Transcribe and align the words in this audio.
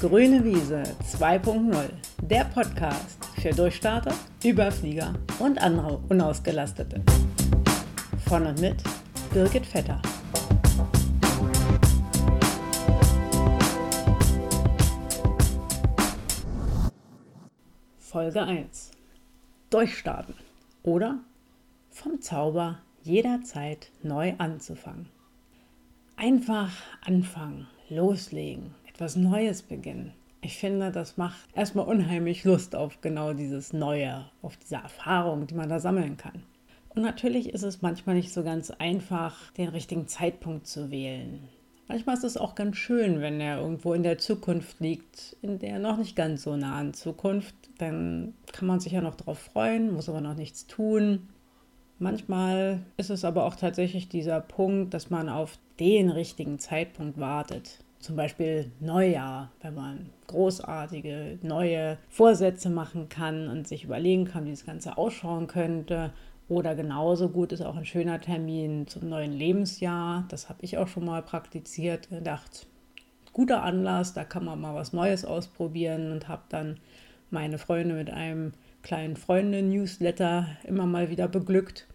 Grüne 0.00 0.42
Wiese 0.42 0.82
2.0, 1.04 1.90
der 2.22 2.44
Podcast 2.46 3.22
für 3.38 3.50
Durchstarter, 3.50 4.14
Überflieger 4.42 5.12
und 5.40 5.60
andere 5.60 5.98
Unausgelastete. 6.08 7.02
Von 8.26 8.46
und 8.46 8.58
mit 8.62 8.82
Birgit 9.34 9.66
Vetter. 9.66 10.00
Folge 17.98 18.40
1. 18.40 18.92
Durchstarten 19.68 20.34
oder 20.82 21.18
vom 21.90 22.22
Zauber 22.22 22.78
jederzeit 23.02 23.90
neu 24.02 24.32
anzufangen. 24.38 25.10
Einfach 26.16 26.72
anfangen, 27.02 27.66
loslegen, 27.90 28.74
etwas 29.00 29.16
Neues 29.16 29.62
beginnen. 29.62 30.12
Ich 30.42 30.58
finde, 30.58 30.92
das 30.92 31.16
macht 31.16 31.38
erstmal 31.54 31.86
unheimlich 31.86 32.44
Lust 32.44 32.76
auf 32.76 33.00
genau 33.00 33.32
dieses 33.32 33.72
Neue, 33.72 34.26
auf 34.42 34.58
diese 34.58 34.74
Erfahrung, 34.74 35.46
die 35.46 35.54
man 35.54 35.70
da 35.70 35.80
sammeln 35.80 36.18
kann. 36.18 36.42
Und 36.90 37.00
natürlich 37.00 37.54
ist 37.54 37.62
es 37.62 37.80
manchmal 37.80 38.16
nicht 38.16 38.30
so 38.30 38.42
ganz 38.42 38.70
einfach, 38.70 39.52
den 39.52 39.70
richtigen 39.70 40.06
Zeitpunkt 40.06 40.66
zu 40.66 40.90
wählen. 40.90 41.48
Manchmal 41.88 42.14
ist 42.14 42.24
es 42.24 42.36
auch 42.36 42.54
ganz 42.54 42.76
schön, 42.76 43.22
wenn 43.22 43.40
er 43.40 43.62
irgendwo 43.62 43.94
in 43.94 44.02
der 44.02 44.18
Zukunft 44.18 44.80
liegt, 44.80 45.34
in 45.40 45.58
der 45.58 45.78
noch 45.78 45.96
nicht 45.96 46.14
ganz 46.14 46.42
so 46.42 46.54
nahen 46.54 46.92
Zukunft. 46.92 47.54
Dann 47.78 48.34
kann 48.52 48.68
man 48.68 48.80
sich 48.80 48.92
ja 48.92 49.00
noch 49.00 49.14
darauf 49.14 49.38
freuen, 49.38 49.94
muss 49.94 50.10
aber 50.10 50.20
noch 50.20 50.36
nichts 50.36 50.66
tun. 50.66 51.30
Manchmal 51.98 52.82
ist 52.98 53.08
es 53.08 53.24
aber 53.24 53.46
auch 53.46 53.56
tatsächlich 53.56 54.10
dieser 54.10 54.42
Punkt, 54.42 54.92
dass 54.92 55.08
man 55.08 55.30
auf 55.30 55.56
den 55.78 56.10
richtigen 56.10 56.58
Zeitpunkt 56.58 57.18
wartet. 57.18 57.78
Zum 58.00 58.16
Beispiel 58.16 58.72
Neujahr, 58.80 59.52
wenn 59.60 59.74
man 59.74 60.10
großartige 60.26 61.38
neue 61.42 61.98
Vorsätze 62.08 62.70
machen 62.70 63.10
kann 63.10 63.48
und 63.48 63.68
sich 63.68 63.84
überlegen 63.84 64.24
kann, 64.24 64.46
wie 64.46 64.50
das 64.50 64.64
Ganze 64.64 64.96
ausschauen 64.96 65.46
könnte. 65.46 66.12
Oder 66.48 66.74
genauso 66.74 67.28
gut 67.28 67.52
ist 67.52 67.60
auch 67.60 67.76
ein 67.76 67.84
schöner 67.84 68.20
Termin 68.20 68.86
zum 68.86 69.08
neuen 69.08 69.32
Lebensjahr. 69.32 70.24
Das 70.30 70.48
habe 70.48 70.60
ich 70.62 70.78
auch 70.78 70.88
schon 70.88 71.04
mal 71.04 71.22
praktiziert, 71.22 72.08
gedacht, 72.08 72.66
guter 73.32 73.62
Anlass, 73.62 74.14
da 74.14 74.24
kann 74.24 74.44
man 74.46 74.60
mal 74.60 74.74
was 74.74 74.92
Neues 74.92 75.24
ausprobieren 75.24 76.10
und 76.10 76.26
habe 76.26 76.42
dann 76.48 76.80
meine 77.30 77.58
Freunde 77.58 77.94
mit 77.94 78.10
einem 78.10 78.52
kleinen 78.82 79.16
Freunde-Newsletter 79.16 80.46
immer 80.64 80.86
mal 80.86 81.10
wieder 81.10 81.28
beglückt. 81.28 81.86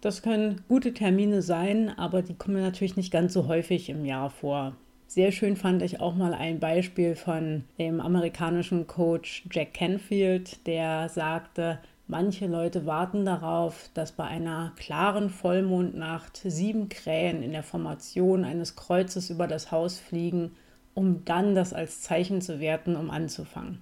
Das 0.00 0.22
können 0.22 0.62
gute 0.68 0.94
Termine 0.94 1.42
sein, 1.42 1.90
aber 1.98 2.22
die 2.22 2.34
kommen 2.34 2.62
natürlich 2.62 2.96
nicht 2.96 3.12
ganz 3.12 3.32
so 3.34 3.46
häufig 3.46 3.90
im 3.90 4.04
Jahr 4.04 4.30
vor. 4.30 4.74
Sehr 5.10 5.32
schön 5.32 5.56
fand 5.56 5.80
ich 5.80 6.00
auch 6.00 6.14
mal 6.14 6.34
ein 6.34 6.60
Beispiel 6.60 7.16
von 7.16 7.64
dem 7.78 7.98
amerikanischen 7.98 8.86
Coach 8.86 9.46
Jack 9.50 9.72
Canfield, 9.72 10.66
der 10.66 11.08
sagte, 11.08 11.78
manche 12.08 12.46
Leute 12.46 12.84
warten 12.84 13.24
darauf, 13.24 13.88
dass 13.94 14.12
bei 14.12 14.24
einer 14.24 14.74
klaren 14.76 15.30
Vollmondnacht 15.30 16.42
sieben 16.44 16.90
Krähen 16.90 17.42
in 17.42 17.52
der 17.52 17.62
Formation 17.62 18.44
eines 18.44 18.76
Kreuzes 18.76 19.30
über 19.30 19.46
das 19.46 19.72
Haus 19.72 19.98
fliegen, 19.98 20.50
um 20.92 21.24
dann 21.24 21.54
das 21.54 21.72
als 21.72 22.02
Zeichen 22.02 22.42
zu 22.42 22.60
werten, 22.60 22.94
um 22.94 23.08
anzufangen. 23.08 23.80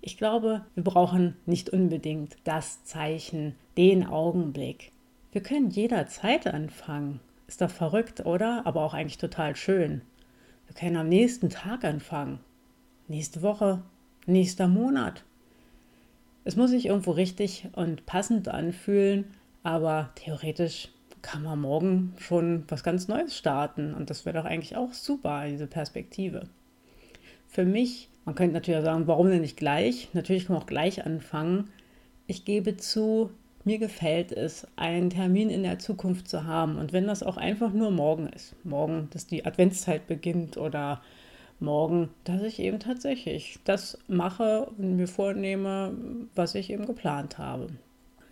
Ich 0.00 0.16
glaube, 0.16 0.62
wir 0.74 0.82
brauchen 0.82 1.36
nicht 1.46 1.70
unbedingt 1.70 2.34
das 2.42 2.82
Zeichen, 2.82 3.54
den 3.76 4.04
Augenblick. 4.04 4.90
Wir 5.30 5.40
können 5.40 5.70
jederzeit 5.70 6.48
anfangen. 6.48 7.20
Ist 7.46 7.60
doch 7.60 7.70
verrückt, 7.70 8.26
oder? 8.26 8.62
Aber 8.64 8.82
auch 8.82 8.92
eigentlich 8.92 9.18
total 9.18 9.54
schön. 9.54 10.02
Wir 10.66 10.74
können 10.74 10.96
am 10.96 11.08
nächsten 11.08 11.50
Tag 11.50 11.84
anfangen. 11.84 12.40
Nächste 13.08 13.42
Woche, 13.42 13.82
nächster 14.26 14.68
Monat. 14.68 15.24
Es 16.44 16.56
muss 16.56 16.70
sich 16.70 16.86
irgendwo 16.86 17.12
richtig 17.12 17.68
und 17.72 18.06
passend 18.06 18.48
anfühlen, 18.48 19.26
aber 19.62 20.10
theoretisch 20.14 20.88
kann 21.20 21.42
man 21.42 21.60
morgen 21.60 22.14
schon 22.18 22.64
was 22.68 22.82
ganz 22.82 23.06
Neues 23.06 23.36
starten. 23.36 23.94
Und 23.94 24.10
das 24.10 24.26
wäre 24.26 24.38
doch 24.38 24.44
eigentlich 24.44 24.76
auch 24.76 24.92
super, 24.92 25.46
diese 25.48 25.66
Perspektive. 25.66 26.48
Für 27.46 27.64
mich 27.64 28.08
man 28.24 28.34
könnte 28.34 28.54
natürlich 28.54 28.84
sagen, 28.84 29.06
warum 29.06 29.30
denn 29.30 29.40
nicht 29.40 29.56
gleich? 29.56 30.08
Natürlich 30.12 30.46
kann 30.46 30.54
man 30.54 30.62
auch 30.62 30.68
gleich 30.68 31.04
anfangen. 31.04 31.70
Ich 32.26 32.44
gebe 32.44 32.76
zu, 32.76 33.30
mir 33.64 33.78
gefällt 33.78 34.32
es, 34.32 34.66
einen 34.76 35.10
Termin 35.10 35.50
in 35.50 35.62
der 35.62 35.78
Zukunft 35.78 36.28
zu 36.28 36.44
haben. 36.44 36.76
Und 36.76 36.92
wenn 36.92 37.06
das 37.06 37.22
auch 37.22 37.36
einfach 37.36 37.72
nur 37.72 37.90
morgen 37.90 38.28
ist, 38.28 38.54
morgen, 38.64 39.08
dass 39.12 39.26
die 39.26 39.44
Adventszeit 39.44 40.06
beginnt 40.06 40.56
oder 40.56 41.02
morgen, 41.60 42.10
dass 42.24 42.42
ich 42.42 42.58
eben 42.58 42.80
tatsächlich 42.80 43.58
das 43.64 43.98
mache 44.08 44.66
und 44.78 44.96
mir 44.96 45.08
vornehme, 45.08 45.94
was 46.34 46.54
ich 46.54 46.70
eben 46.70 46.86
geplant 46.86 47.38
habe. 47.38 47.68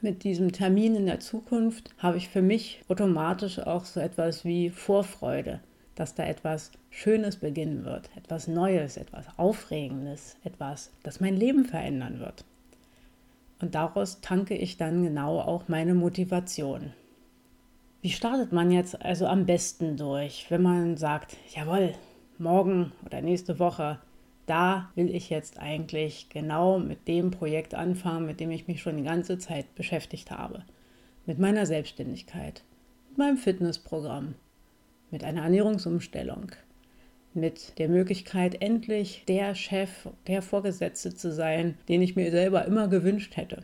Mit 0.00 0.24
diesem 0.24 0.50
Termin 0.50 0.96
in 0.96 1.06
der 1.06 1.20
Zukunft 1.20 1.90
habe 1.98 2.16
ich 2.16 2.28
für 2.28 2.42
mich 2.42 2.82
automatisch 2.88 3.58
auch 3.58 3.84
so 3.84 4.00
etwas 4.00 4.44
wie 4.44 4.70
Vorfreude 4.70 5.60
dass 6.00 6.14
da 6.14 6.24
etwas 6.24 6.72
Schönes 6.88 7.36
beginnen 7.36 7.84
wird, 7.84 8.08
etwas 8.16 8.48
Neues, 8.48 8.96
etwas 8.96 9.26
Aufregendes, 9.36 10.36
etwas, 10.44 10.90
das 11.02 11.20
mein 11.20 11.36
Leben 11.36 11.66
verändern 11.66 12.20
wird. 12.20 12.46
Und 13.60 13.74
daraus 13.74 14.20
tanke 14.20 14.54
ich 14.54 14.76
dann 14.76 15.02
genau 15.02 15.40
auch 15.40 15.68
meine 15.68 15.94
Motivation. 15.94 16.92
Wie 18.02 18.10
startet 18.10 18.52
man 18.52 18.70
jetzt 18.70 19.02
also 19.02 19.26
am 19.26 19.44
besten 19.44 19.98
durch, 19.98 20.46
wenn 20.48 20.62
man 20.62 20.96
sagt, 20.96 21.36
jawohl, 21.54 21.92
morgen 22.38 22.92
oder 23.04 23.20
nächste 23.20 23.58
Woche, 23.58 23.98
da 24.46 24.90
will 24.94 25.14
ich 25.14 25.28
jetzt 25.28 25.60
eigentlich 25.60 26.30
genau 26.30 26.78
mit 26.78 27.06
dem 27.06 27.30
Projekt 27.30 27.74
anfangen, 27.74 28.26
mit 28.26 28.40
dem 28.40 28.50
ich 28.50 28.66
mich 28.66 28.80
schon 28.80 28.96
die 28.96 29.04
ganze 29.04 29.38
Zeit 29.38 29.74
beschäftigt 29.74 30.30
habe. 30.30 30.64
Mit 31.26 31.38
meiner 31.38 31.66
Selbstständigkeit, 31.66 32.64
mit 33.10 33.18
meinem 33.18 33.36
Fitnessprogramm, 33.36 34.34
mit 35.10 35.22
einer 35.22 35.42
Ernährungsumstellung, 35.42 36.52
mit 37.34 37.78
der 37.78 37.88
Möglichkeit, 37.88 38.60
endlich 38.60 39.24
der 39.28 39.54
Chef, 39.54 40.08
der 40.26 40.42
Vorgesetzte 40.42 41.14
zu 41.14 41.32
sein, 41.32 41.76
den 41.88 42.02
ich 42.02 42.16
mir 42.16 42.30
selber 42.30 42.64
immer 42.64 42.88
gewünscht 42.88 43.36
hätte. 43.36 43.62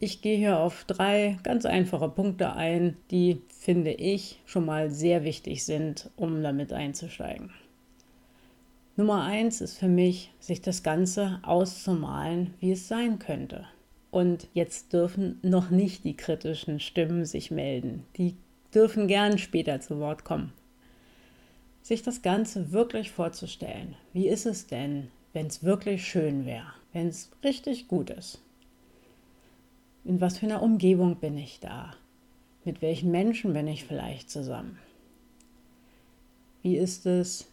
Ich 0.00 0.22
gehe 0.22 0.36
hier 0.36 0.58
auf 0.58 0.84
drei 0.84 1.38
ganz 1.42 1.66
einfache 1.66 2.08
Punkte 2.08 2.52
ein, 2.52 2.96
die, 3.10 3.42
finde 3.48 3.92
ich, 3.92 4.40
schon 4.46 4.64
mal 4.64 4.90
sehr 4.90 5.24
wichtig 5.24 5.64
sind, 5.64 6.10
um 6.16 6.42
damit 6.42 6.72
einzusteigen. 6.72 7.50
Nummer 8.96 9.22
eins 9.24 9.60
ist 9.60 9.78
für 9.78 9.88
mich, 9.88 10.32
sich 10.40 10.60
das 10.60 10.82
Ganze 10.82 11.40
auszumalen, 11.42 12.54
wie 12.60 12.72
es 12.72 12.88
sein 12.88 13.18
könnte. 13.18 13.66
Und 14.10 14.48
jetzt 14.54 14.92
dürfen 14.92 15.38
noch 15.42 15.70
nicht 15.70 16.04
die 16.04 16.16
kritischen 16.16 16.80
Stimmen 16.80 17.24
sich 17.24 17.50
melden. 17.50 18.04
Die 18.16 18.36
dürfen 18.74 19.06
gern 19.06 19.38
später 19.38 19.80
zu 19.80 19.98
Wort 19.98 20.24
kommen 20.24 20.52
sich 21.88 22.02
das 22.02 22.20
Ganze 22.20 22.70
wirklich 22.70 23.10
vorzustellen. 23.10 23.96
Wie 24.12 24.28
ist 24.28 24.44
es 24.44 24.66
denn, 24.66 25.08
wenn 25.32 25.46
es 25.46 25.64
wirklich 25.64 26.06
schön 26.06 26.44
wäre, 26.44 26.74
wenn 26.92 27.08
es 27.08 27.30
richtig 27.42 27.88
gut 27.88 28.10
ist? 28.10 28.42
In 30.04 30.20
was 30.20 30.38
für 30.38 30.46
einer 30.46 30.62
Umgebung 30.62 31.16
bin 31.16 31.38
ich 31.38 31.60
da? 31.60 31.94
Mit 32.64 32.82
welchen 32.82 33.10
Menschen 33.10 33.54
bin 33.54 33.66
ich 33.66 33.86
vielleicht 33.86 34.30
zusammen? 34.30 34.78
Wie 36.62 36.76
ist 36.76 37.06
es 37.06 37.50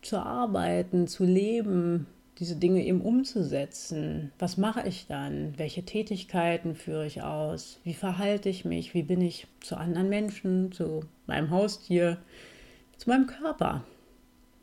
zu 0.00 0.18
arbeiten, 0.18 1.08
zu 1.08 1.24
leben, 1.24 2.06
diese 2.38 2.54
Dinge 2.54 2.84
eben 2.84 3.00
umzusetzen? 3.00 4.30
Was 4.38 4.58
mache 4.58 4.86
ich 4.86 5.08
dann? 5.08 5.54
Welche 5.58 5.82
Tätigkeiten 5.82 6.76
führe 6.76 7.06
ich 7.06 7.22
aus? 7.22 7.80
Wie 7.82 7.94
verhalte 7.94 8.48
ich 8.48 8.64
mich? 8.64 8.94
Wie 8.94 9.02
bin 9.02 9.20
ich 9.20 9.48
zu 9.60 9.76
anderen 9.76 10.08
Menschen, 10.08 10.70
zu 10.70 11.00
meinem 11.26 11.50
Haustier? 11.50 12.18
Zu 12.98 13.08
meinem 13.08 13.26
Körper. 13.26 13.84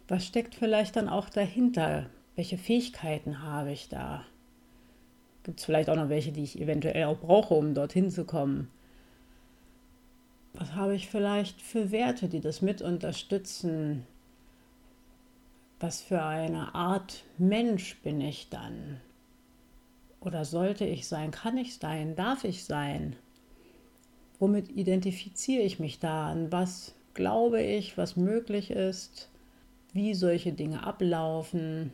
Was 0.08 0.26
steckt 0.26 0.54
vielleicht 0.54 0.96
dann 0.96 1.10
auch 1.10 1.30
dahinter? 1.30 2.10
Welche 2.36 2.58
Fähigkeiten 2.58 3.42
habe 3.42 3.72
ich 3.72 3.90
da? 3.90 4.24
Gibt 5.44 5.60
es 5.60 5.66
vielleicht 5.66 5.90
auch 5.90 5.96
noch 5.96 6.10
welche, 6.10 6.32
die 6.32 6.44
ich 6.44 6.60
eventuell 6.60 7.06
auch 7.06 7.20
brauche, 7.20 7.54
um 7.54 7.74
dorthin 7.74 8.12
zu 8.12 8.26
kommen? 8.26 8.70
Was 10.54 10.74
habe 10.74 10.96
ich 10.96 11.08
vielleicht 11.08 11.62
für 11.62 11.92
Werte, 11.92 12.28
die 12.28 12.42
das 12.42 12.62
mit 12.62 12.82
unterstützen? 12.82 14.06
Was 15.80 16.02
für 16.02 16.24
eine 16.24 16.76
Art 16.76 17.24
Mensch 17.38 17.98
bin 18.02 18.22
ich 18.22 18.50
dann? 18.50 19.00
Oder 20.20 20.46
sollte 20.46 20.86
ich 20.86 21.08
sein? 21.08 21.32
Kann 21.32 21.58
ich 21.58 21.78
sein? 21.78 22.16
Darf 22.16 22.44
ich 22.44 22.66
sein? 22.66 23.16
Womit 24.40 24.70
identifiziere 24.70 25.64
ich 25.64 25.80
mich 25.80 26.00
da? 26.00 26.30
An 26.32 26.52
was 26.52 26.96
glaube 27.16 27.64
ich, 27.64 27.98
was 27.98 28.16
möglich 28.16 28.70
ist, 28.70 29.30
wie 29.94 30.14
solche 30.14 30.54
Dinge 30.54 30.86
ablaufen. 30.86 31.92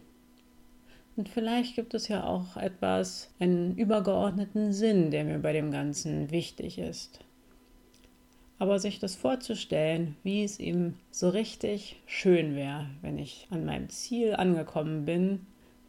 Und 1.16 1.30
vielleicht 1.30 1.76
gibt 1.76 1.94
es 1.94 2.08
ja 2.10 2.26
auch 2.26 2.58
etwas, 2.58 3.32
einen 3.40 3.78
übergeordneten 3.78 4.74
Sinn, 4.74 5.12
der 5.12 5.24
mir 5.24 5.40
bei 5.40 5.54
dem 5.54 5.72
Ganzen 5.72 6.32
wichtig 6.32 6.80
ist. 6.80 7.20
Aber 8.60 8.80
sich 8.80 9.00
das 9.00 9.16
vorzustellen, 9.16 10.18
wie 10.24 10.44
es 10.44 10.60
ihm 10.60 10.96
so 11.12 11.30
richtig 11.30 12.02
schön 12.06 12.56
wäre, 12.56 12.88
wenn 13.02 13.18
ich 13.18 13.48
an 13.50 13.66
meinem 13.66 13.90
Ziel 13.90 14.36
angekommen 14.36 15.06
bin, 15.06 15.46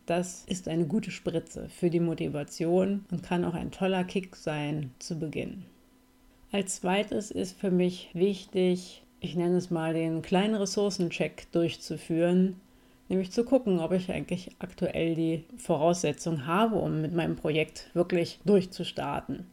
das 0.06 0.44
ist 0.46 0.68
eine 0.68 0.86
gute 0.86 1.10
Spritze 1.10 1.68
für 1.68 1.88
die 1.88 2.00
Motivation 2.00 3.04
und 3.10 3.22
kann 3.22 3.44
auch 3.44 3.54
ein 3.54 3.70
toller 3.70 4.04
Kick 4.04 4.36
sein 4.36 4.90
zu 4.98 5.18
Beginn. 5.18 5.64
Als 6.50 6.76
zweites 6.76 7.30
ist 7.30 7.58
für 7.58 7.70
mich 7.70 8.10
wichtig, 8.12 9.02
ich 9.22 9.36
nenne 9.36 9.56
es 9.56 9.70
mal 9.70 9.94
den 9.94 10.20
kleinen 10.20 10.56
Ressourcencheck 10.56 11.46
durchzuführen, 11.52 12.60
nämlich 13.08 13.30
zu 13.30 13.44
gucken, 13.44 13.78
ob 13.78 13.92
ich 13.92 14.10
eigentlich 14.10 14.50
aktuell 14.58 15.14
die 15.14 15.44
Voraussetzung 15.56 16.46
habe, 16.46 16.74
um 16.76 17.00
mit 17.00 17.14
meinem 17.14 17.36
Projekt 17.36 17.88
wirklich 17.94 18.40
durchzustarten. 18.44 19.46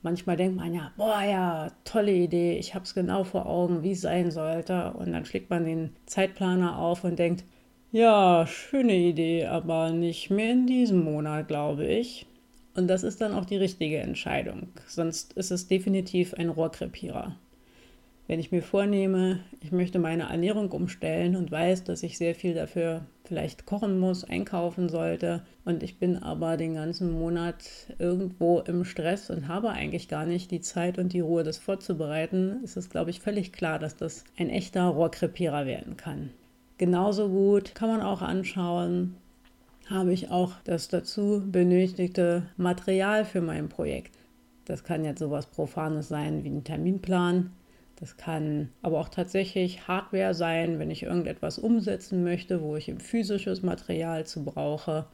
Manchmal 0.00 0.36
denkt 0.36 0.56
man 0.56 0.74
ja, 0.74 0.92
boah 0.96 1.22
ja, 1.22 1.70
tolle 1.84 2.12
Idee, 2.12 2.56
ich 2.58 2.74
habe 2.74 2.84
es 2.84 2.94
genau 2.94 3.22
vor 3.22 3.46
Augen, 3.46 3.82
wie 3.82 3.92
es 3.92 4.00
sein 4.00 4.30
sollte. 4.30 4.94
Und 4.94 5.12
dann 5.12 5.26
schlägt 5.26 5.50
man 5.50 5.64
den 5.64 5.90
Zeitplaner 6.06 6.78
auf 6.78 7.04
und 7.04 7.18
denkt, 7.18 7.44
ja, 7.92 8.46
schöne 8.46 8.96
Idee, 8.96 9.46
aber 9.46 9.90
nicht 9.90 10.30
mehr 10.30 10.52
in 10.52 10.66
diesem 10.66 11.04
Monat, 11.04 11.46
glaube 11.46 11.86
ich. 11.86 12.26
Und 12.74 12.88
das 12.88 13.02
ist 13.02 13.20
dann 13.20 13.34
auch 13.34 13.44
die 13.44 13.58
richtige 13.58 13.98
Entscheidung. 13.98 14.68
Sonst 14.86 15.34
ist 15.34 15.50
es 15.50 15.68
definitiv 15.68 16.32
ein 16.34 16.48
Rohrkrepierer. 16.48 17.36
Wenn 18.32 18.40
ich 18.40 18.50
mir 18.50 18.62
vornehme, 18.62 19.40
ich 19.60 19.72
möchte 19.72 19.98
meine 19.98 20.30
Ernährung 20.30 20.72
umstellen 20.72 21.36
und 21.36 21.50
weiß, 21.50 21.84
dass 21.84 22.02
ich 22.02 22.16
sehr 22.16 22.34
viel 22.34 22.54
dafür 22.54 23.04
vielleicht 23.24 23.66
kochen 23.66 23.98
muss, 23.98 24.24
einkaufen 24.24 24.88
sollte 24.88 25.42
und 25.66 25.82
ich 25.82 25.98
bin 25.98 26.16
aber 26.16 26.56
den 26.56 26.72
ganzen 26.72 27.12
Monat 27.12 27.58
irgendwo 27.98 28.60
im 28.60 28.86
Stress 28.86 29.28
und 29.28 29.48
habe 29.48 29.68
eigentlich 29.68 30.08
gar 30.08 30.24
nicht 30.24 30.50
die 30.50 30.62
Zeit 30.62 30.96
und 30.96 31.12
die 31.12 31.20
Ruhe, 31.20 31.42
das 31.42 31.58
vorzubereiten, 31.58 32.62
ist 32.64 32.78
es, 32.78 32.88
glaube 32.88 33.10
ich, 33.10 33.20
völlig 33.20 33.52
klar, 33.52 33.78
dass 33.78 33.96
das 33.96 34.24
ein 34.38 34.48
echter 34.48 34.86
Rohrkrepierer 34.86 35.66
werden 35.66 35.98
kann. 35.98 36.30
Genauso 36.78 37.28
gut 37.28 37.74
kann 37.74 37.90
man 37.90 38.00
auch 38.00 38.22
anschauen, 38.22 39.14
habe 39.90 40.14
ich 40.14 40.30
auch 40.30 40.54
das 40.64 40.88
dazu 40.88 41.42
benötigte 41.44 42.44
Material 42.56 43.26
für 43.26 43.42
mein 43.42 43.68
Projekt. 43.68 44.16
Das 44.64 44.84
kann 44.84 45.04
jetzt 45.04 45.18
sowas 45.18 45.44
Profanes 45.44 46.08
sein 46.08 46.44
wie 46.44 46.48
ein 46.48 46.64
Terminplan. 46.64 47.50
Das 47.96 48.16
kann 48.16 48.70
aber 48.82 48.98
auch 48.98 49.08
tatsächlich 49.08 49.86
Hardware 49.86 50.34
sein, 50.34 50.78
wenn 50.78 50.90
ich 50.90 51.04
irgendetwas 51.04 51.58
umsetzen 51.58 52.24
möchte, 52.24 52.60
wo 52.60 52.76
ich 52.76 52.88
eben 52.88 53.00
physisches 53.00 53.62
Material 53.62 54.26
zu 54.26 54.44
brauche. 54.44 55.06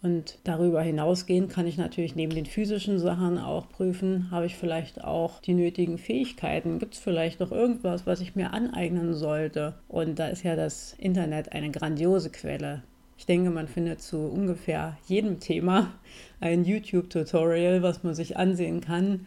Und 0.00 0.38
darüber 0.44 0.80
hinausgehend 0.82 1.50
kann 1.50 1.66
ich 1.66 1.76
natürlich 1.76 2.14
neben 2.14 2.34
den 2.34 2.46
physischen 2.46 2.98
Sachen 3.00 3.38
auch 3.38 3.68
prüfen, 3.68 4.30
habe 4.30 4.46
ich 4.46 4.56
vielleicht 4.56 5.02
auch 5.02 5.40
die 5.40 5.54
nötigen 5.54 5.98
Fähigkeiten? 5.98 6.78
Gibt 6.78 6.94
es 6.94 7.00
vielleicht 7.00 7.40
noch 7.40 7.50
irgendwas, 7.50 8.06
was 8.06 8.20
ich 8.20 8.36
mir 8.36 8.52
aneignen 8.52 9.14
sollte? 9.14 9.74
Und 9.88 10.18
da 10.20 10.28
ist 10.28 10.44
ja 10.44 10.54
das 10.54 10.94
Internet 10.98 11.52
eine 11.52 11.70
grandiose 11.70 12.30
Quelle. 12.30 12.84
Ich 13.16 13.26
denke, 13.26 13.50
man 13.50 13.66
findet 13.66 14.00
zu 14.00 14.18
ungefähr 14.18 14.96
jedem 15.08 15.40
Thema 15.40 15.92
ein 16.38 16.64
YouTube-Tutorial, 16.64 17.82
was 17.82 18.04
man 18.04 18.14
sich 18.14 18.36
ansehen 18.36 18.80
kann, 18.80 19.26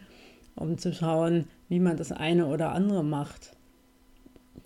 um 0.56 0.78
zu 0.78 0.94
schauen, 0.94 1.48
wie 1.72 1.80
man 1.80 1.96
das 1.96 2.12
eine 2.12 2.46
oder 2.46 2.72
andere 2.72 3.02
macht 3.02 3.56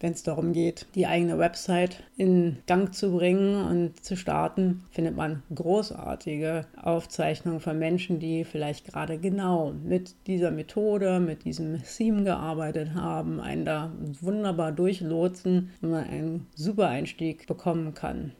wenn 0.01 0.13
es 0.13 0.23
darum 0.23 0.53
geht, 0.53 0.87
die 0.95 1.07
eigene 1.07 1.39
Website 1.39 2.03
in 2.17 2.59
Gang 2.67 2.95
zu 2.95 3.13
bringen 3.13 3.65
und 3.65 4.05
zu 4.05 4.17
starten, 4.17 4.83
findet 4.91 5.17
man 5.17 5.43
großartige 5.55 6.67
Aufzeichnungen 6.81 7.61
von 7.61 7.79
Menschen, 7.79 8.19
die 8.19 8.45
vielleicht 8.45 8.87
gerade 8.87 9.19
genau 9.19 9.73
mit 9.73 10.15
dieser 10.27 10.51
Methode, 10.51 11.21
mit 11.21 11.45
diesem 11.45 11.83
Theme 11.83 12.25
gearbeitet 12.25 12.95
haben, 12.95 13.41
einen 13.41 13.65
da 13.65 13.93
wunderbar 14.21 14.73
durchlotsen 14.73 15.71
und 15.81 15.91
man 15.91 16.05
einen 16.05 16.47
super 16.55 16.89
Einstieg 16.89 17.47
bekommen 17.47 17.95
kann. 17.95 18.33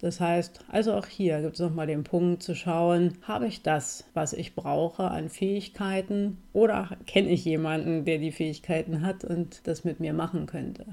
Das 0.00 0.20
heißt, 0.20 0.60
also 0.68 0.92
auch 0.94 1.06
hier 1.06 1.40
gibt 1.40 1.54
es 1.54 1.60
nochmal 1.60 1.88
den 1.88 2.04
Punkt 2.04 2.42
zu 2.42 2.54
schauen, 2.54 3.18
habe 3.22 3.48
ich 3.48 3.62
das, 3.62 4.04
was 4.14 4.32
ich 4.32 4.54
brauche 4.54 5.10
an 5.10 5.28
Fähigkeiten 5.28 6.38
oder 6.52 6.96
kenne 7.06 7.30
ich 7.30 7.44
jemanden, 7.44 8.04
der 8.04 8.18
die 8.18 8.30
Fähigkeiten 8.30 9.02
hat 9.02 9.24
und 9.24 9.66
das 9.66 9.82
mit 9.82 9.98
mir 9.98 10.12
machen 10.12 10.46
könnte. 10.46 10.86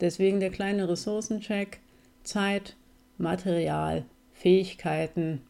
Deswegen 0.00 0.40
der 0.40 0.50
kleine 0.50 0.88
Ressourcencheck, 0.88 1.80
Zeit, 2.22 2.76
Material, 3.16 4.04
Fähigkeiten, 4.32 5.40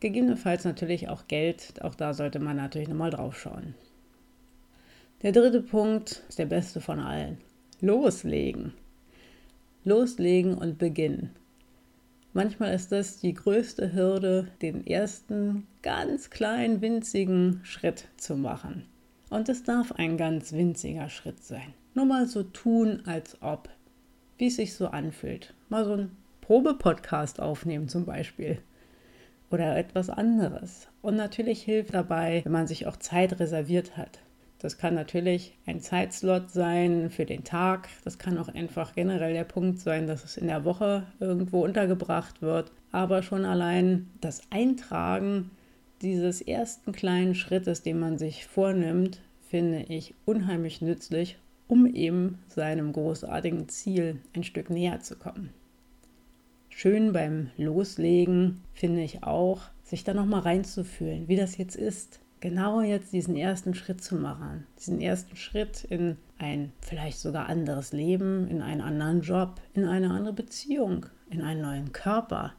gegebenenfalls 0.00 0.64
natürlich 0.64 1.08
auch 1.08 1.28
Geld, 1.28 1.82
auch 1.82 1.94
da 1.94 2.14
sollte 2.14 2.40
man 2.40 2.56
natürlich 2.56 2.88
nochmal 2.88 3.10
drauf 3.10 3.38
schauen. 3.38 3.74
Der 5.22 5.32
dritte 5.32 5.62
Punkt 5.62 6.22
ist 6.28 6.38
der 6.38 6.46
beste 6.46 6.80
von 6.80 6.98
allen. 6.98 7.38
Loslegen. 7.80 8.72
Loslegen 9.84 10.54
und 10.54 10.78
beginnen. 10.78 11.30
Manchmal 12.36 12.74
ist 12.74 12.92
das 12.92 13.16
die 13.16 13.32
größte 13.32 13.94
Hürde, 13.94 14.48
den 14.60 14.86
ersten 14.86 15.66
ganz 15.80 16.28
kleinen, 16.28 16.82
winzigen 16.82 17.60
Schritt 17.62 18.08
zu 18.18 18.36
machen. 18.36 18.84
Und 19.30 19.48
es 19.48 19.62
darf 19.62 19.92
ein 19.92 20.18
ganz 20.18 20.52
winziger 20.52 21.08
Schritt 21.08 21.42
sein. 21.42 21.72
Nur 21.94 22.04
mal 22.04 22.26
so 22.26 22.42
tun, 22.42 23.00
als 23.06 23.40
ob, 23.40 23.70
wie 24.36 24.48
es 24.48 24.56
sich 24.56 24.74
so 24.74 24.88
anfühlt. 24.88 25.54
Mal 25.70 25.86
so 25.86 25.92
ein 25.94 26.10
Probepodcast 26.42 27.40
aufnehmen 27.40 27.88
zum 27.88 28.04
Beispiel. 28.04 28.58
Oder 29.50 29.74
etwas 29.78 30.10
anderes. 30.10 30.88
Und 31.00 31.16
natürlich 31.16 31.62
hilft 31.62 31.94
dabei, 31.94 32.42
wenn 32.44 32.52
man 32.52 32.66
sich 32.66 32.86
auch 32.86 32.98
Zeit 32.98 33.40
reserviert 33.40 33.96
hat. 33.96 34.18
Das 34.66 34.78
kann 34.78 34.94
natürlich 34.94 35.56
ein 35.64 35.78
Zeitslot 35.78 36.50
sein 36.50 37.08
für 37.08 37.24
den 37.24 37.44
Tag. 37.44 37.88
Das 38.02 38.18
kann 38.18 38.36
auch 38.36 38.48
einfach 38.48 38.96
generell 38.96 39.32
der 39.32 39.44
Punkt 39.44 39.78
sein, 39.78 40.08
dass 40.08 40.24
es 40.24 40.36
in 40.36 40.48
der 40.48 40.64
Woche 40.64 41.06
irgendwo 41.20 41.62
untergebracht 41.62 42.42
wird. 42.42 42.72
Aber 42.90 43.22
schon 43.22 43.44
allein 43.44 44.10
das 44.20 44.40
Eintragen 44.50 45.52
dieses 46.02 46.40
ersten 46.42 46.90
kleinen 46.90 47.36
Schrittes, 47.36 47.82
den 47.84 48.00
man 48.00 48.18
sich 48.18 48.44
vornimmt, 48.44 49.20
finde 49.48 49.84
ich 49.84 50.14
unheimlich 50.24 50.82
nützlich, 50.82 51.38
um 51.68 51.86
eben 51.86 52.40
seinem 52.48 52.92
großartigen 52.92 53.68
Ziel 53.68 54.18
ein 54.34 54.42
Stück 54.42 54.68
näher 54.68 54.98
zu 54.98 55.14
kommen. 55.14 55.50
Schön 56.70 57.12
beim 57.12 57.50
Loslegen 57.56 58.62
finde 58.74 59.04
ich 59.04 59.22
auch, 59.22 59.60
sich 59.84 60.02
da 60.02 60.12
nochmal 60.12 60.40
reinzufühlen, 60.40 61.28
wie 61.28 61.36
das 61.36 61.56
jetzt 61.56 61.76
ist 61.76 62.18
genau 62.40 62.80
jetzt 62.80 63.12
diesen 63.12 63.36
ersten 63.36 63.74
Schritt 63.74 64.02
zu 64.02 64.16
machen. 64.16 64.66
Diesen 64.78 65.00
ersten 65.00 65.36
Schritt 65.36 65.84
in 65.84 66.16
ein 66.38 66.72
vielleicht 66.80 67.18
sogar 67.18 67.48
anderes 67.48 67.92
Leben, 67.92 68.46
in 68.48 68.62
einen 68.62 68.80
anderen 68.80 69.22
Job, 69.22 69.60
in 69.74 69.86
eine 69.86 70.10
andere 70.10 70.34
Beziehung, 70.34 71.06
in 71.30 71.42
einen 71.42 71.62
neuen 71.62 71.92
Körper. 71.92 72.52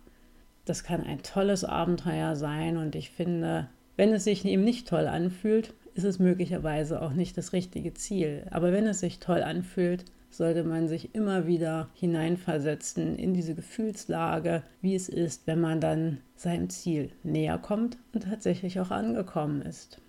Das 0.66 0.84
kann 0.84 1.02
ein 1.02 1.24
tolles 1.24 1.64
Abenteuer 1.64 2.36
sein 2.36 2.78
und 2.78 2.96
ich 2.96 3.12
finde, 3.12 3.70
wenn 3.96 4.14
es 4.14 4.26
sich 4.26 4.46
eben 4.46 4.64
nicht 4.64 4.88
toll 4.88 5.08
anfühlt, 5.08 5.74
ist 5.94 6.04
es 6.04 6.20
möglicherweise 6.20 7.02
auch 7.02 7.14
nicht 7.14 7.38
das 7.38 7.54
richtige 7.54 7.94
Ziel. 7.94 8.46
Aber 8.52 8.72
wenn 8.72 8.86
es 8.86 9.00
sich 9.00 9.20
toll 9.20 9.42
anfühlt, 9.42 10.06
sollte 10.30 10.64
man 10.64 10.88
sich 10.88 11.16
immer 11.16 11.48
wieder 11.48 11.90
hineinversetzen 11.94 13.18
in 13.18 13.34
diese 13.34 13.56
Gefühlslage, 13.56 14.64
wie 14.82 14.96
es 14.96 15.10
ist, 15.10 15.48
wenn 15.48 15.62
man 15.62 15.80
dann 15.80 16.20
seinem 16.36 16.70
Ziel 16.70 17.12
näher 17.24 17.58
kommt 17.58 17.98
und 18.14 18.24
tatsächlich 18.24 18.80
auch 18.80 18.92
angekommen 18.92 19.62
ist. 19.62 20.00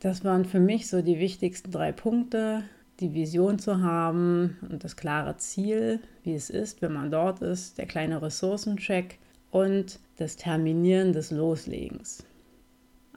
Das 0.00 0.24
waren 0.24 0.44
für 0.44 0.60
mich 0.60 0.88
so 0.88 1.02
die 1.02 1.18
wichtigsten 1.18 1.70
drei 1.70 1.92
Punkte, 1.92 2.62
die 3.00 3.14
Vision 3.14 3.58
zu 3.58 3.82
haben 3.82 4.56
und 4.70 4.84
das 4.84 4.96
klare 4.96 5.36
Ziel, 5.36 6.00
wie 6.22 6.34
es 6.34 6.50
ist, 6.50 6.80
wenn 6.82 6.92
man 6.92 7.10
dort 7.10 7.42
ist, 7.42 7.78
der 7.78 7.86
kleine 7.86 8.22
Ressourcencheck 8.22 9.18
und 9.50 9.98
das 10.16 10.36
Terminieren 10.36 11.12
des 11.12 11.30
Loslegens. 11.30 12.24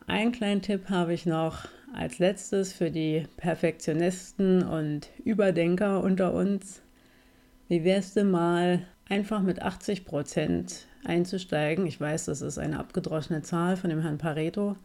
Einen 0.07 0.31
kleinen 0.31 0.61
Tipp 0.61 0.89
habe 0.89 1.13
ich 1.13 1.25
noch, 1.25 1.67
als 1.93 2.19
letztes 2.19 2.73
für 2.73 2.91
die 2.91 3.25
Perfektionisten 3.37 4.63
und 4.63 5.09
Überdenker 5.23 6.01
unter 6.03 6.33
uns. 6.33 6.81
Wie 7.67 7.83
wär's 7.83 8.13
denn 8.13 8.31
mal 8.31 8.85
einfach 9.07 9.41
mit 9.41 9.61
80 9.61 10.05
Prozent 10.05 10.87
einzusteigen? 11.03 11.85
Ich 11.85 11.99
weiß, 11.99 12.25
das 12.25 12.41
ist 12.41 12.57
eine 12.57 12.79
abgedroschene 12.79 13.41
Zahl 13.41 13.77
von 13.77 13.89
dem 13.89 14.01
Herrn 14.01 14.17
Pareto, 14.17 14.75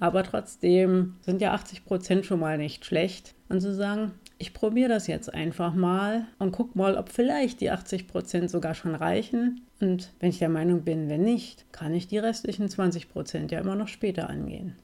aber 0.00 0.22
trotzdem 0.22 1.16
sind 1.20 1.40
ja 1.40 1.52
80 1.52 1.84
Prozent 1.84 2.26
schon 2.26 2.40
mal 2.40 2.58
nicht 2.58 2.84
schlecht. 2.84 3.34
Und 3.48 3.60
zu 3.60 3.74
sagen, 3.74 4.12
ich 4.38 4.52
probiere 4.52 4.88
das 4.88 5.06
jetzt 5.06 5.32
einfach 5.32 5.74
mal 5.74 6.26
und 6.38 6.52
guck 6.52 6.74
mal, 6.74 6.96
ob 6.96 7.08
vielleicht 7.08 7.60
die 7.60 7.70
80 7.70 8.08
Prozent 8.08 8.50
sogar 8.50 8.74
schon 8.74 8.94
reichen. 8.94 9.60
Und 9.80 10.12
wenn 10.20 10.30
ich 10.30 10.38
der 10.38 10.48
Meinung 10.48 10.82
bin, 10.82 11.08
wenn 11.08 11.22
nicht, 11.22 11.70
kann 11.72 11.94
ich 11.94 12.08
die 12.08 12.18
restlichen 12.18 12.68
20 12.68 13.10
Prozent 13.10 13.52
ja 13.52 13.60
immer 13.60 13.76
noch 13.76 13.88
später 13.88 14.28
angehen. 14.28 14.76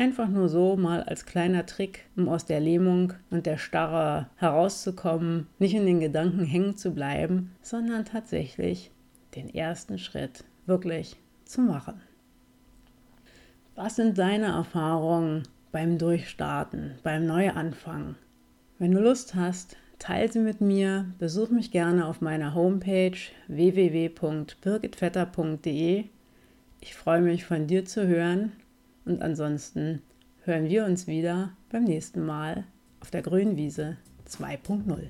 Einfach 0.00 0.28
nur 0.28 0.48
so 0.48 0.76
mal 0.78 1.02
als 1.02 1.26
kleiner 1.26 1.66
Trick, 1.66 2.06
um 2.16 2.30
aus 2.30 2.46
der 2.46 2.58
Lähmung 2.58 3.12
und 3.28 3.44
der 3.44 3.58
Starre 3.58 4.30
herauszukommen, 4.36 5.46
nicht 5.58 5.74
in 5.74 5.84
den 5.84 6.00
Gedanken 6.00 6.42
hängen 6.42 6.74
zu 6.74 6.92
bleiben, 6.92 7.54
sondern 7.60 8.06
tatsächlich 8.06 8.90
den 9.34 9.54
ersten 9.54 9.98
Schritt 9.98 10.44
wirklich 10.64 11.16
zu 11.44 11.60
machen. 11.60 12.00
Was 13.74 13.96
sind 13.96 14.16
deine 14.16 14.46
Erfahrungen 14.46 15.42
beim 15.70 15.98
Durchstarten, 15.98 16.94
beim 17.02 17.26
Neuanfang. 17.26 18.14
Wenn 18.78 18.92
du 18.92 19.02
Lust 19.02 19.34
hast, 19.34 19.76
teile 19.98 20.32
sie 20.32 20.38
mit 20.38 20.62
mir, 20.62 21.12
besuch 21.18 21.50
mich 21.50 21.72
gerne 21.72 22.06
auf 22.06 22.22
meiner 22.22 22.54
Homepage 22.54 23.18
www.birgitvetter.de. 23.48 26.04
Ich 26.80 26.94
freue 26.94 27.20
mich 27.20 27.44
von 27.44 27.66
dir 27.66 27.84
zu 27.84 28.06
hören 28.06 28.52
und 29.10 29.22
ansonsten 29.22 30.02
hören 30.44 30.68
wir 30.68 30.84
uns 30.84 31.08
wieder 31.08 31.50
beim 31.68 31.82
nächsten 31.82 32.24
Mal 32.24 32.64
auf 33.00 33.10
der 33.10 33.22
Grünwiese 33.22 33.96
2.0. 34.28 35.08